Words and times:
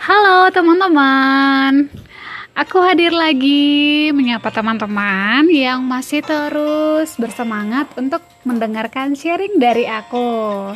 Halo 0.00 0.48
teman-teman, 0.48 1.92
aku 2.56 2.80
hadir 2.80 3.12
lagi 3.12 4.08
menyapa 4.16 4.48
teman-teman 4.48 5.44
yang 5.52 5.84
masih 5.84 6.24
terus 6.24 7.20
bersemangat 7.20 7.84
untuk 8.00 8.24
mendengarkan 8.48 9.12
sharing 9.12 9.60
dari 9.60 9.84
aku. 9.84 10.72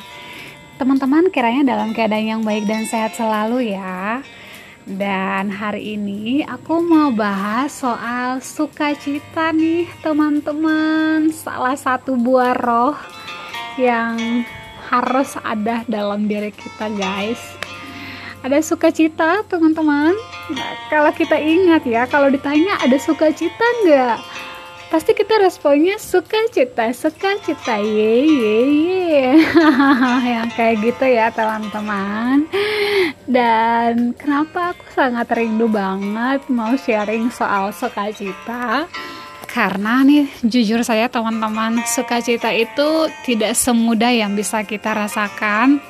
Teman-teman 0.77 1.33
kiranya 1.33 1.73
dalam 1.73 1.97
keadaan 1.97 2.37
yang 2.37 2.43
baik 2.45 2.69
dan 2.69 2.85
sehat 2.85 3.17
selalu 3.17 3.73
ya. 3.73 4.21
Dan 4.85 5.49
hari 5.49 5.97
ini 5.97 6.45
aku 6.45 6.85
mau 6.85 7.09
bahas 7.09 7.73
soal 7.73 8.45
sukacita 8.45 9.57
nih 9.57 9.89
teman-teman. 10.05 11.33
Salah 11.33 11.81
satu 11.81 12.13
buah 12.13 12.53
roh 12.61 13.01
yang 13.81 14.45
harus 14.93 15.33
ada 15.41 15.81
dalam 15.89 16.29
diri 16.29 16.53
kita 16.53 16.93
guys 16.93 17.64
ada 18.45 18.61
sukacita 18.61 19.41
teman-teman? 19.49 20.13
Nah, 20.53 20.73
kalau 20.93 21.09
kita 21.17 21.41
ingat 21.41 21.89
ya 21.89 22.05
kalau 22.05 22.29
ditanya 22.29 22.77
ada 22.85 23.01
sukacita 23.01 23.65
nggak 23.89 24.21
pasti 24.93 25.17
kita 25.17 25.41
responnya 25.41 25.97
sukacita 25.97 26.93
sukacita 26.93 27.81
ye 27.81 28.29
ye 28.29 28.59
ye. 29.09 29.29
Yang 30.37 30.49
kayak 30.61 30.77
gitu 30.85 31.05
ya 31.09 31.33
teman-teman. 31.33 32.45
Dan 33.25 34.13
kenapa 34.13 34.77
aku 34.77 34.85
sangat 34.93 35.33
rindu 35.33 35.67
banget 35.73 36.45
mau 36.53 36.77
sharing 36.77 37.33
soal 37.33 37.73
sukacita? 37.73 38.85
Karena 39.49 40.05
nih 40.05 40.29
jujur 40.45 40.85
saya 40.85 41.09
teman-teman 41.09 41.81
sukacita 41.89 42.53
itu 42.53 43.09
tidak 43.25 43.57
semudah 43.57 44.13
yang 44.13 44.37
bisa 44.37 44.61
kita 44.69 44.93
rasakan 44.93 45.81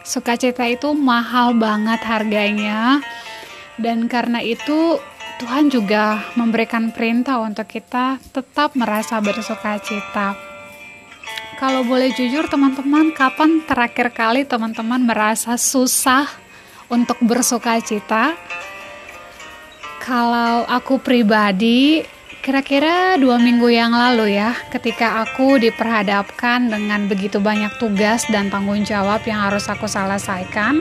Sukacita 0.00 0.64
itu 0.66 0.92
mahal 0.96 1.56
banget 1.56 2.00
harganya. 2.04 3.00
Dan 3.80 4.08
karena 4.08 4.44
itu 4.44 5.00
Tuhan 5.40 5.72
juga 5.72 6.20
memberikan 6.36 6.92
perintah 6.92 7.40
untuk 7.40 7.64
kita 7.64 8.20
tetap 8.32 8.76
merasa 8.76 9.16
bersukacita. 9.24 10.36
Kalau 11.56 11.84
boleh 11.84 12.12
jujur 12.12 12.48
teman-teman, 12.48 13.12
kapan 13.12 13.64
terakhir 13.64 14.12
kali 14.12 14.48
teman-teman 14.48 15.00
merasa 15.00 15.56
susah 15.60 16.28
untuk 16.88 17.20
bersukacita? 17.20 18.36
Kalau 20.00 20.64
aku 20.64 20.96
pribadi, 21.00 22.00
Kira-kira 22.40 23.20
dua 23.20 23.36
minggu 23.36 23.68
yang 23.68 23.92
lalu 23.92 24.40
ya, 24.40 24.56
ketika 24.72 25.20
aku 25.20 25.60
diperhadapkan 25.60 26.72
dengan 26.72 27.04
begitu 27.04 27.36
banyak 27.36 27.76
tugas 27.76 28.24
dan 28.32 28.48
tanggung 28.48 28.80
jawab 28.80 29.20
yang 29.28 29.44
harus 29.44 29.68
aku 29.68 29.84
selesaikan, 29.84 30.80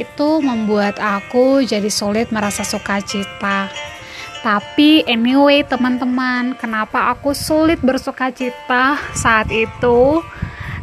itu 0.00 0.28
membuat 0.40 0.96
aku 0.96 1.60
jadi 1.60 1.92
sulit 1.92 2.32
merasa 2.32 2.64
sukacita. 2.64 3.68
Tapi 4.40 5.04
anyway 5.04 5.60
teman-teman, 5.60 6.56
kenapa 6.56 7.12
aku 7.12 7.36
sulit 7.36 7.84
bersukacita 7.84 8.96
saat 9.12 9.52
itu? 9.52 10.24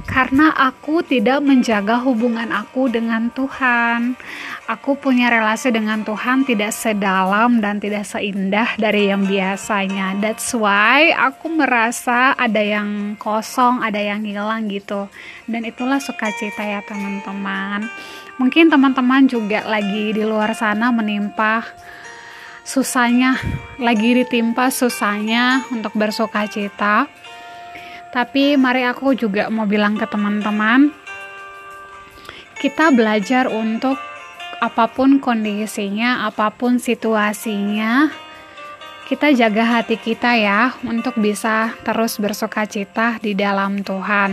karena 0.05 0.53
aku 0.53 1.01
tidak 1.01 1.41
menjaga 1.41 1.99
hubungan 1.99 2.53
aku 2.53 2.87
dengan 2.87 3.33
Tuhan. 3.33 4.15
Aku 4.65 4.97
punya 4.97 5.29
relasi 5.29 5.69
dengan 5.69 6.01
Tuhan 6.01 6.41
tidak 6.41 6.73
sedalam 6.73 7.61
dan 7.61 7.77
tidak 7.77 8.01
seindah 8.01 8.73
dari 8.81 9.13
yang 9.13 9.29
biasanya. 9.29 10.17
That's 10.17 10.57
why 10.57 11.13
aku 11.13 11.53
merasa 11.53 12.33
ada 12.33 12.57
yang 12.57 13.13
kosong, 13.21 13.85
ada 13.85 14.01
yang 14.01 14.25
hilang 14.25 14.65
gitu. 14.65 15.05
Dan 15.45 15.69
itulah 15.69 16.01
sukacita 16.01 16.65
ya 16.65 16.81
teman-teman. 16.81 17.85
Mungkin 18.41 18.73
teman-teman 18.73 19.29
juga 19.29 19.61
lagi 19.69 20.17
di 20.17 20.25
luar 20.25 20.57
sana 20.57 20.89
menimpa 20.89 21.61
susahnya, 22.65 23.37
lagi 23.77 24.17
ditimpa 24.17 24.73
susahnya 24.73 25.69
untuk 25.69 25.93
bersukacita 25.93 27.05
tapi 28.15 28.55
mari 28.55 28.87
aku 28.87 29.11
juga 29.11 29.51
mau 29.51 29.67
bilang 29.67 29.99
ke 29.99 30.07
teman-teman, 30.07 30.87
kita 32.63 32.95
belajar 32.95 33.51
untuk 33.51 33.99
apa 34.59 34.91
pun 34.91 35.19
kondisinya, 35.19 36.27
apa 36.27 36.51
pun 36.53 36.79
situasinya, 36.79 38.11
kita 39.05 39.29
jaga 39.37 39.63
hati 39.79 40.01
kita 40.01 40.33
ya 40.33 40.73
untuk 40.81 41.17
bisa 41.21 41.77
terus 41.85 42.17
bersuka 42.17 42.65
cita 42.65 43.21
di 43.21 43.37
dalam 43.37 43.85
Tuhan. 43.85 44.31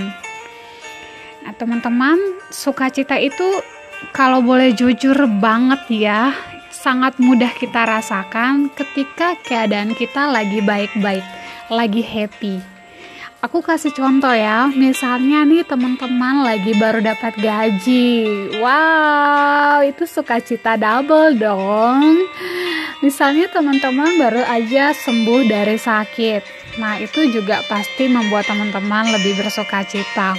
Nah, 1.42 1.54
teman-teman, 1.58 2.16
sukacita 2.48 3.18
itu 3.18 3.60
kalau 4.16 4.40
boleh 4.40 4.72
jujur 4.72 5.14
banget 5.42 5.82
ya, 5.90 6.32
sangat 6.72 7.20
mudah 7.20 7.52
kita 7.52 7.84
rasakan 7.84 8.72
ketika 8.72 9.36
keadaan 9.44 9.92
kita 9.92 10.30
lagi 10.30 10.64
baik-baik, 10.64 11.26
lagi 11.68 12.02
happy 12.02 12.71
Aku 13.42 13.58
kasih 13.58 13.90
contoh 13.90 14.30
ya, 14.30 14.70
misalnya 14.70 15.42
nih 15.42 15.66
teman-teman 15.66 16.46
lagi 16.46 16.78
baru 16.78 17.02
dapat 17.02 17.34
gaji. 17.42 18.38
Wow, 18.62 19.82
itu 19.82 20.06
sukacita 20.06 20.78
double 20.78 21.34
dong. 21.34 22.22
Misalnya 23.02 23.50
teman-teman 23.50 24.14
baru 24.14 24.46
aja 24.46 24.94
sembuh 24.94 25.50
dari 25.50 25.74
sakit. 25.74 26.70
Nah, 26.78 27.02
itu 27.02 27.34
juga 27.34 27.66
pasti 27.66 28.06
membuat 28.06 28.46
teman-teman 28.46 29.10
lebih 29.10 29.34
bersukacita. 29.34 30.38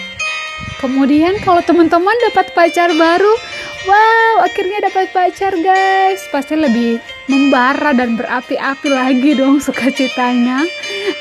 Kemudian 0.79 1.43
kalau 1.43 1.59
teman-teman 1.59 2.15
dapat 2.31 2.55
pacar 2.55 2.87
baru, 2.95 3.35
wow, 3.83 4.47
akhirnya 4.47 4.79
dapat 4.87 5.11
pacar 5.11 5.51
guys. 5.59 6.23
Pasti 6.31 6.55
lebih 6.55 7.03
membara 7.27 7.95
dan 7.95 8.19
berapi-api 8.19 8.89
lagi 8.91 9.31
dong 9.37 9.63
sukacitanya. 9.63 10.63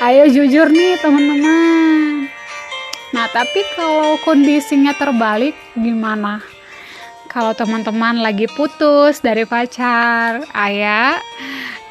Ayo 0.03 0.27
jujur 0.27 0.67
nih 0.67 0.99
teman-teman. 0.99 2.27
Nah, 3.13 3.27
tapi 3.29 3.61
kalau 3.77 4.17
kondisinya 4.25 4.91
terbalik 4.97 5.53
gimana? 5.77 6.41
Kalau 7.29 7.53
teman-teman 7.53 8.21
lagi 8.21 8.45
putus 8.45 9.21
dari 9.21 9.45
pacar, 9.45 10.45
ayah, 10.53 11.17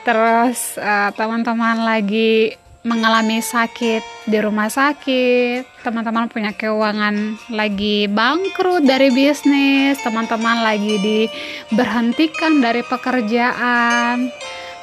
terus 0.06 0.78
uh, 0.78 1.10
teman-teman 1.14 1.82
lagi 1.82 2.54
mengalami 2.82 3.38
sakit 3.38 4.02
di 4.26 4.38
rumah 4.42 4.66
sakit, 4.66 5.86
teman-teman 5.86 6.26
punya 6.26 6.50
keuangan 6.50 7.38
lagi 7.54 8.10
bangkrut 8.10 8.82
dari 8.82 9.14
bisnis, 9.14 10.02
teman-teman 10.02 10.66
lagi 10.66 10.98
diberhentikan 10.98 12.58
dari 12.58 12.82
pekerjaan, 12.82 14.34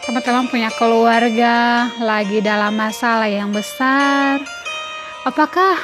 teman-teman 0.07 0.47
punya 0.47 0.71
keluarga 0.79 1.91
lagi 1.99 2.39
dalam 2.39 2.79
masalah 2.79 3.27
yang 3.27 3.51
besar. 3.51 4.39
Apakah 5.27 5.75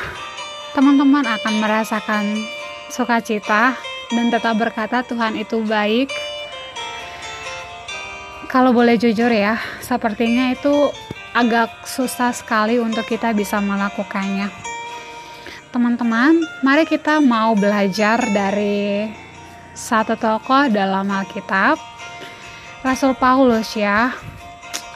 teman-teman 0.72 1.28
akan 1.28 1.53
merasakan 1.59 2.24
sukacita 2.88 3.76
dan 4.16 4.32
tetap 4.32 4.56
berkata 4.56 5.03
Tuhan 5.03 5.36
itu 5.36 5.59
baik? 5.68 6.08
Kalau 8.47 8.72
boleh 8.72 8.96
jujur 8.96 9.28
ya, 9.28 9.59
sepertinya 9.84 10.56
itu 10.56 10.96
agak 11.35 11.84
susah 11.84 12.31
sekali 12.31 12.79
untuk 12.79 13.03
kita 13.03 13.35
bisa 13.35 13.59
melakukannya. 13.59 14.47
Teman-teman, 15.75 16.40
mari 16.63 16.88
kita 16.88 17.19
mau 17.19 17.51
belajar 17.59 18.23
dari 18.31 19.12
satu 19.75 20.16
tokoh 20.16 20.72
dalam 20.72 21.12
Alkitab, 21.12 21.75
Rasul 22.79 23.12
Paulus 23.19 23.75
ya. 23.75 24.16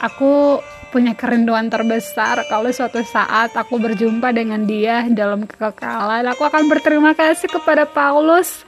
Aku 0.00 0.64
punya 0.88 1.12
kerinduan 1.12 1.68
terbesar 1.68 2.48
kalau 2.48 2.72
suatu 2.72 3.04
saat 3.04 3.52
aku 3.52 3.76
berjumpa 3.76 4.32
dengan 4.32 4.64
dia 4.64 5.04
dalam 5.12 5.44
kekekalan. 5.44 6.24
Aku 6.32 6.48
akan 6.48 6.72
berterima 6.72 7.12
kasih 7.12 7.52
kepada 7.52 7.84
Paulus 7.84 8.64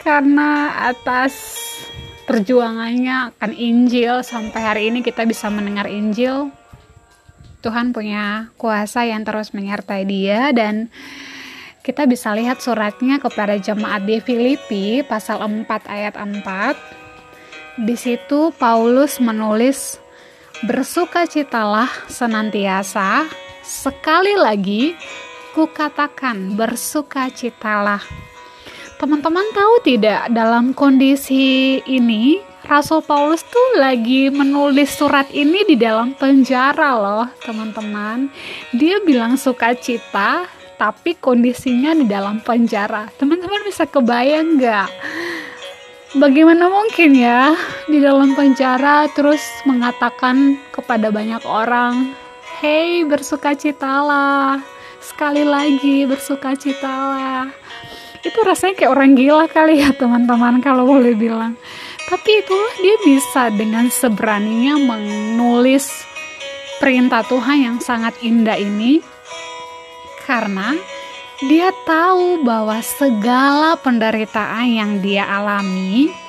karena 0.00 0.72
atas 0.88 1.36
perjuangannya 2.24 3.36
akan 3.36 3.52
Injil 3.52 4.24
sampai 4.24 4.60
hari 4.64 4.82
ini 4.88 5.04
kita 5.04 5.28
bisa 5.28 5.52
mendengar 5.52 5.86
Injil 5.86 6.48
Tuhan 7.66 7.90
punya 7.90 8.54
kuasa 8.54 9.02
yang 9.10 9.26
terus 9.26 9.50
menyertai 9.50 10.06
dia 10.06 10.54
dan 10.54 10.86
kita 11.82 12.06
bisa 12.06 12.30
lihat 12.30 12.62
suratnya 12.62 13.18
kepada 13.18 13.58
jemaat 13.58 14.06
di 14.06 14.22
Filipi 14.22 15.02
pasal 15.02 15.42
4 15.42 15.66
ayat 15.90 16.14
4. 16.14 17.82
Di 17.82 17.98
situ 17.98 18.54
Paulus 18.54 19.18
menulis 19.18 19.98
bersukacitalah 20.62 21.90
senantiasa 22.06 23.26
sekali 23.66 24.38
lagi 24.38 24.94
kukatakan 25.58 26.54
bersukacitalah. 26.54 28.06
Teman-teman 29.02 29.50
tahu 29.50 29.74
tidak 29.82 30.30
dalam 30.30 30.70
kondisi 30.70 31.82
ini 31.82 32.38
Rasul 32.66 32.98
Paulus 33.06 33.46
tuh 33.46 33.78
lagi 33.78 34.26
menulis 34.26 34.90
surat 34.90 35.30
ini 35.30 35.62
di 35.62 35.78
dalam 35.78 36.18
penjara 36.18 36.98
loh 36.98 37.26
teman-teman 37.46 38.26
dia 38.74 38.98
bilang 39.06 39.38
sukacita 39.38 40.50
tapi 40.74 41.14
kondisinya 41.14 41.94
di 41.94 42.04
dalam 42.10 42.42
penjara 42.42 43.06
teman-teman 43.16 43.62
bisa 43.62 43.86
kebayang 43.86 44.58
nggak 44.58 44.90
bagaimana 46.18 46.66
mungkin 46.66 47.14
ya 47.14 47.54
di 47.86 48.00
dalam 48.00 48.32
penjara 48.32 49.06
terus 49.12 49.42
mengatakan 49.68 50.56
kepada 50.72 51.12
banyak 51.12 51.44
orang, 51.44 52.16
"Hei, 52.58 53.04
bersukacitalah." 53.04 54.58
Sekali 54.98 55.46
lagi 55.46 56.02
bersukacitalah. 56.08 57.46
Itu 58.26 58.42
rasanya 58.42 58.74
kayak 58.74 58.90
orang 58.90 59.14
gila 59.14 59.46
kali 59.46 59.78
ya, 59.86 59.94
teman-teman, 59.94 60.58
kalau 60.58 60.82
boleh 60.82 61.14
bilang. 61.14 61.54
Tapi 62.06 62.30
itulah 62.38 62.74
dia 62.78 62.96
bisa 63.02 63.42
dengan 63.50 63.90
seberaninya 63.90 64.78
menulis 64.78 65.90
perintah 66.78 67.26
Tuhan 67.26 67.58
yang 67.66 67.78
sangat 67.82 68.14
indah 68.22 68.54
ini. 68.54 69.02
Karena 70.22 70.74
dia 71.42 71.74
tahu 71.84 72.46
bahwa 72.46 72.78
segala 72.80 73.74
penderitaan 73.76 74.66
yang 74.70 74.92
dia 75.02 75.26
alami 75.26 76.25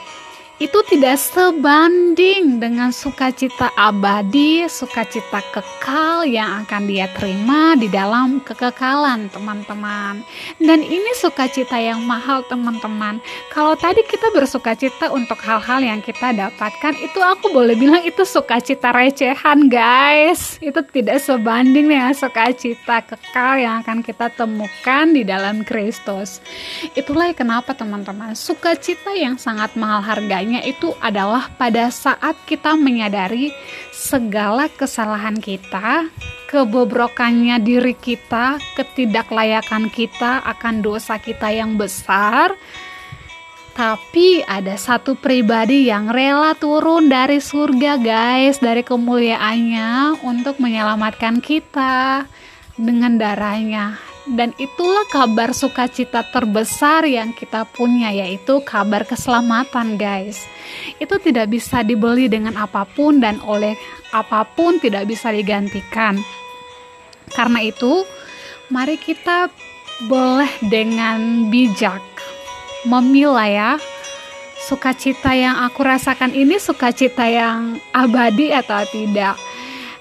itu 0.57 0.81
tidak 0.89 1.21
sebanding 1.21 2.57
dengan 2.57 2.89
sukacita 2.89 3.69
abadi, 3.77 4.65
sukacita 4.65 5.45
kekal 5.53 6.25
yang 6.25 6.65
akan 6.65 6.89
dia 6.89 7.05
terima 7.13 7.77
di 7.77 7.85
dalam 7.85 8.41
kekekalan, 8.41 9.29
teman-teman. 9.29 10.25
Dan 10.57 10.81
ini 10.81 11.13
sukacita 11.13 11.77
yang 11.77 12.01
mahal, 12.01 12.41
teman-teman. 12.49 13.21
Kalau 13.53 13.77
tadi 13.77 14.01
kita 14.09 14.33
bersukacita 14.33 15.13
untuk 15.13 15.37
hal-hal 15.45 15.77
yang 15.77 16.01
kita 16.01 16.33
dapatkan, 16.33 17.05
itu 17.05 17.19
aku 17.21 17.53
boleh 17.53 17.77
bilang 17.77 18.01
itu 18.01 18.25
sukacita 18.25 18.89
recehan, 18.97 19.69
guys. 19.69 20.57
Itu 20.57 20.81
tidak 20.89 21.21
sebanding 21.21 21.85
dengan 21.85 22.17
sukacita 22.17 23.05
kekal 23.05 23.61
yang 23.61 23.85
akan 23.85 24.01
kita 24.01 24.33
temukan 24.33 25.05
di 25.13 25.21
dalam 25.21 25.61
Kristus. 25.61 26.41
Itulah 26.97 27.29
kenapa, 27.37 27.77
teman-teman, 27.77 28.33
sukacita 28.33 29.13
yang 29.13 29.37
sangat 29.37 29.77
mahal 29.77 30.01
harganya 30.01 30.46
itu 30.63 30.95
adalah 31.03 31.51
pada 31.59 31.91
saat 31.91 32.39
kita 32.47 32.79
menyadari 32.79 33.51
segala 33.91 34.71
kesalahan 34.71 35.35
kita, 35.35 36.07
kebobrokannya 36.47 37.59
diri 37.59 37.91
kita, 37.91 38.61
ketidaklayakan 38.79 39.91
kita 39.91 40.39
akan 40.47 40.79
dosa 40.79 41.19
kita 41.19 41.51
yang 41.51 41.75
besar. 41.75 42.55
Tapi 43.75 44.41
ada 44.47 44.73
satu 44.73 45.13
pribadi 45.13 45.85
yang 45.91 46.09
rela 46.09 46.57
turun 46.57 47.11
dari 47.11 47.37
surga, 47.37 48.01
guys, 48.01 48.57
dari 48.57 48.81
kemuliaannya 48.81 50.23
untuk 50.25 50.57
menyelamatkan 50.57 51.43
kita 51.43 52.25
dengan 52.73 53.21
darahnya 53.21 54.06
dan 54.35 54.51
itulah 54.59 55.07
kabar 55.07 55.55
sukacita 55.55 56.27
terbesar 56.27 57.07
yang 57.07 57.31
kita 57.31 57.63
punya 57.63 58.11
yaitu 58.11 58.59
kabar 58.67 59.07
keselamatan 59.07 59.95
guys. 59.95 60.43
Itu 60.99 61.15
tidak 61.23 61.47
bisa 61.47 61.79
dibeli 61.87 62.27
dengan 62.27 62.59
apa 62.59 62.83
pun 62.83 63.23
dan 63.23 63.39
oleh 63.47 63.79
apa 64.11 64.43
pun 64.43 64.83
tidak 64.83 65.07
bisa 65.07 65.31
digantikan. 65.31 66.19
Karena 67.31 67.63
itu 67.63 68.03
mari 68.67 68.99
kita 68.99 69.47
boleh 70.07 70.51
dengan 70.67 71.47
bijak 71.47 72.03
memilah 72.85 73.49
ya 73.49 73.71
sukacita 74.67 75.31
yang 75.33 75.57
aku 75.63 75.81
rasakan 75.81 76.35
ini 76.35 76.59
sukacita 76.59 77.23
yang 77.25 77.79
abadi 77.95 78.51
atau 78.51 78.83
tidak. 78.91 79.39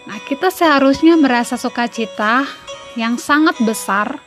Nah 0.07 0.19
kita 0.27 0.51
seharusnya 0.51 1.15
merasa 1.15 1.55
sukacita 1.55 2.66
yang 2.97 3.21
sangat 3.21 3.55
besar 3.63 4.19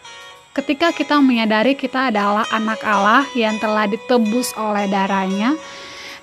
ketika 0.53 0.93
kita 0.93 1.17
menyadari 1.21 1.73
kita 1.73 2.13
adalah 2.13 2.45
anak 2.53 2.81
Allah 2.85 3.25
yang 3.33 3.57
telah 3.57 3.89
ditebus 3.89 4.53
oleh 4.57 4.85
darahnya 4.89 5.57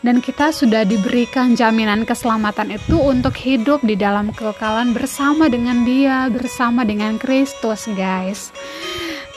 dan 0.07 0.23
kita 0.23 0.55
sudah 0.55 0.87
diberikan 0.87 1.59
jaminan 1.59 2.07
keselamatan 2.07 2.79
itu 2.79 2.95
untuk 2.95 3.35
hidup 3.35 3.83
di 3.83 3.99
dalam 3.99 4.31
kekekalan 4.31 4.95
bersama 4.95 5.51
dengan 5.51 5.83
dia, 5.83 6.31
bersama 6.31 6.87
dengan 6.87 7.19
Kristus, 7.19 7.91
guys. 7.91 8.55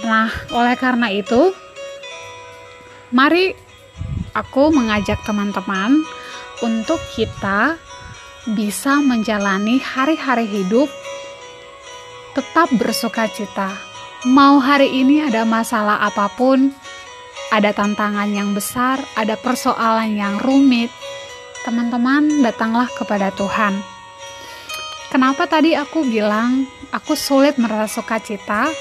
Nah, 0.06 0.30
oleh 0.54 0.78
karena 0.78 1.10
itu, 1.10 1.56
mari 3.10 3.58
aku 4.38 4.70
mengajak 4.70 5.18
teman-teman 5.26 6.06
untuk 6.62 7.02
kita 7.18 7.80
bisa 8.54 9.02
menjalani 9.02 9.82
hari-hari 9.82 10.46
hidup 10.46 10.92
tetap 12.40 12.72
bersuka 12.72 13.28
cita. 13.28 13.76
Mau 14.24 14.64
hari 14.64 15.04
ini 15.04 15.20
ada 15.20 15.44
masalah 15.44 16.00
apa 16.00 16.32
pun, 16.32 16.72
ada 17.52 17.76
tantangan 17.76 18.32
yang 18.32 18.56
besar, 18.56 19.04
ada 19.20 19.36
persoalan 19.36 20.16
yang 20.16 20.40
rumit, 20.40 20.88
teman-teman 21.68 22.40
datanglah 22.40 22.88
kepada 22.96 23.36
Tuhan. 23.36 23.84
Kenapa 25.12 25.52
tadi 25.52 25.76
aku 25.76 26.08
bilang 26.08 26.64
aku 26.96 27.12
sulit 27.20 27.60
merasa 27.60 28.00
sukacita? 28.00 28.72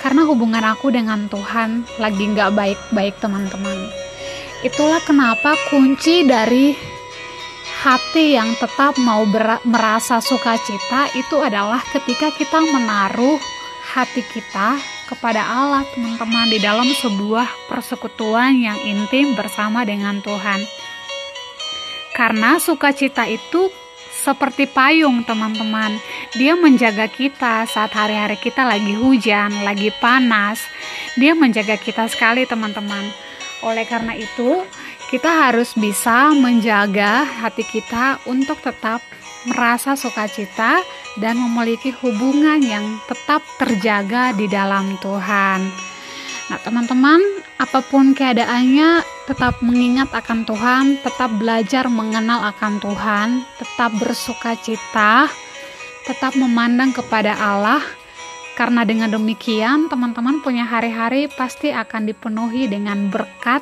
Karena 0.00 0.24
hubungan 0.24 0.64
aku 0.64 0.88
dengan 0.88 1.28
Tuhan 1.28 1.84
lagi 2.00 2.32
nggak 2.32 2.56
baik-baik 2.56 3.20
teman-teman. 3.20 3.92
Itulah 4.64 5.04
kenapa 5.04 5.52
kunci 5.68 6.24
dari 6.24 6.95
hati 7.82 8.38
yang 8.38 8.56
tetap 8.56 8.96
mau 9.04 9.26
merasa 9.68 10.22
sukacita 10.24 11.12
itu 11.12 11.36
adalah 11.42 11.80
ketika 11.92 12.32
kita 12.32 12.58
menaruh 12.72 13.36
hati 13.92 14.24
kita 14.24 14.80
kepada 15.06 15.38
Allah, 15.46 15.86
teman-teman, 15.94 16.50
di 16.50 16.58
dalam 16.58 16.88
sebuah 16.90 17.70
persekutuan 17.70 18.58
yang 18.58 18.78
intim 18.82 19.38
bersama 19.38 19.86
dengan 19.86 20.18
Tuhan. 20.18 20.58
Karena 22.10 22.58
sukacita 22.58 23.28
itu 23.30 23.70
seperti 24.10 24.66
payung, 24.66 25.22
teman-teman. 25.22 26.02
Dia 26.34 26.58
menjaga 26.58 27.06
kita 27.06 27.62
saat 27.70 27.94
hari-hari 27.94 28.34
kita 28.34 28.66
lagi 28.66 28.98
hujan, 28.98 29.62
lagi 29.62 29.94
panas. 30.02 30.58
Dia 31.14 31.38
menjaga 31.38 31.78
kita 31.78 32.10
sekali, 32.10 32.42
teman-teman. 32.42 33.06
Oleh 33.62 33.86
karena 33.86 34.18
itu, 34.18 34.66
kita 35.06 35.30
harus 35.30 35.78
bisa 35.78 36.34
menjaga 36.34 37.22
hati 37.22 37.62
kita 37.62 38.18
untuk 38.26 38.58
tetap 38.58 38.98
merasa 39.46 39.94
sukacita 39.94 40.82
dan 41.22 41.38
memiliki 41.38 41.94
hubungan 42.02 42.58
yang 42.58 42.98
tetap 43.06 43.38
terjaga 43.62 44.34
di 44.34 44.50
dalam 44.50 44.98
Tuhan. 44.98 45.70
Nah, 46.46 46.58
teman-teman, 46.62 47.22
apa 47.58 47.82
pun 47.86 48.14
keadaannya, 48.14 49.02
tetap 49.26 49.62
mengingat 49.62 50.10
akan 50.10 50.46
Tuhan, 50.46 50.84
tetap 51.02 51.30
belajar 51.38 51.86
mengenal 51.90 52.54
akan 52.54 52.78
Tuhan, 52.78 53.28
tetap 53.58 53.90
bersukacita, 53.98 55.30
tetap 56.06 56.34
memandang 56.38 56.94
kepada 56.94 57.34
Allah. 57.34 57.82
Karena 58.54 58.88
dengan 58.88 59.12
demikian, 59.12 59.90
teman-teman 59.90 60.40
punya 60.40 60.64
hari-hari 60.64 61.28
pasti 61.28 61.74
akan 61.74 62.08
dipenuhi 62.08 62.70
dengan 62.70 63.12
berkat 63.12 63.60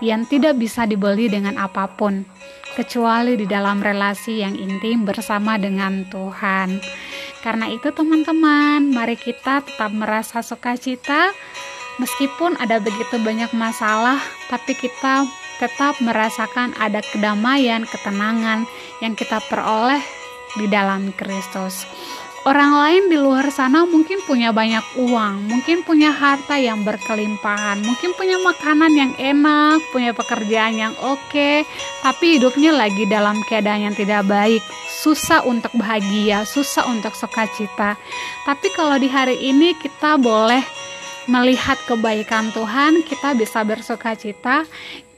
yang 0.00 0.24
tidak 0.28 0.56
bisa 0.56 0.84
dibeli 0.88 1.28
dengan 1.28 1.56
apa 1.60 1.88
pun, 1.88 2.24
kecuali 2.76 3.36
di 3.36 3.46
dalam 3.48 3.80
relasi 3.80 4.40
yang 4.40 4.56
intim 4.56 5.04
bersama 5.04 5.60
dengan 5.60 6.08
Tuhan. 6.08 6.80
Karena 7.40 7.68
itu, 7.72 7.88
teman-teman, 7.92 8.92
mari 8.92 9.16
kita 9.16 9.64
tetap 9.64 9.92
merasa 9.92 10.44
sukacita, 10.44 11.32
meskipun 11.96 12.56
ada 12.60 12.80
begitu 12.80 13.16
banyak 13.20 13.52
masalah, 13.56 14.20
tapi 14.52 14.76
kita 14.76 15.24
tetap 15.60 16.00
merasakan 16.00 16.72
ada 16.80 17.04
kedamaian, 17.04 17.84
ketenangan 17.84 18.64
yang 19.04 19.12
kita 19.12 19.40
peroleh 19.48 20.00
di 20.56 20.66
dalam 20.66 21.12
Kristus 21.14 21.84
orang 22.48 22.72
lain 22.72 23.02
di 23.12 23.18
luar 23.20 23.52
sana 23.52 23.84
mungkin 23.84 24.24
punya 24.24 24.48
banyak 24.54 24.82
uang, 24.96 25.44
mungkin 25.44 25.84
punya 25.84 26.08
harta 26.08 26.56
yang 26.56 26.80
berkelimpahan, 26.86 27.84
mungkin 27.84 28.16
punya 28.16 28.40
makanan 28.40 28.92
yang 28.96 29.12
enak, 29.20 29.84
punya 29.92 30.16
pekerjaan 30.16 30.74
yang 30.78 30.94
oke, 31.04 31.64
tapi 32.00 32.40
hidupnya 32.40 32.72
lagi 32.72 33.04
dalam 33.04 33.36
keadaan 33.44 33.92
yang 33.92 33.96
tidak 33.96 34.24
baik, 34.24 34.64
susah 34.88 35.44
untuk 35.44 35.72
bahagia, 35.76 36.48
susah 36.48 36.88
untuk 36.88 37.12
sukacita. 37.12 38.00
Tapi 38.48 38.68
kalau 38.72 38.96
di 38.96 39.08
hari 39.12 39.36
ini 39.40 39.76
kita 39.76 40.16
boleh 40.16 40.64
melihat 41.28 41.76
kebaikan 41.84 42.48
Tuhan, 42.56 43.04
kita 43.04 43.36
bisa 43.36 43.60
bersukacita. 43.62 44.64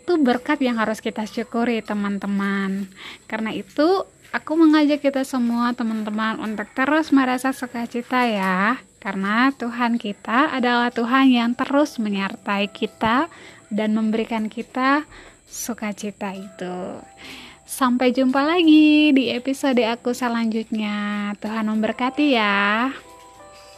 Itu 0.02 0.18
berkat 0.18 0.58
yang 0.58 0.82
harus 0.82 0.98
kita 0.98 1.22
syukuri, 1.22 1.78
teman-teman. 1.78 2.90
Karena 3.30 3.54
itu, 3.54 4.02
Aku 4.32 4.56
mengajak 4.56 5.04
kita 5.04 5.28
semua 5.28 5.76
teman-teman 5.76 6.40
untuk 6.40 6.64
terus 6.72 7.12
merasa 7.12 7.52
sukacita 7.52 8.24
ya. 8.24 8.80
Karena 8.96 9.52
Tuhan 9.52 10.00
kita 10.00 10.56
adalah 10.56 10.88
Tuhan 10.88 11.28
yang 11.28 11.52
terus 11.52 12.00
menyertai 12.00 12.72
kita 12.72 13.28
dan 13.68 13.92
memberikan 13.92 14.48
kita 14.48 15.04
sukacita 15.44 16.32
itu. 16.32 17.04
Sampai 17.68 18.16
jumpa 18.16 18.40
lagi 18.40 19.12
di 19.12 19.28
episode 19.36 19.84
aku 19.84 20.16
selanjutnya. 20.16 21.36
Tuhan 21.36 21.68
memberkati 21.68 22.32
ya 22.32 22.88